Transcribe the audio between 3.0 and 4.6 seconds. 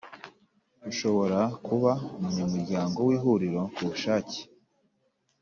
w Ihuriro kubushake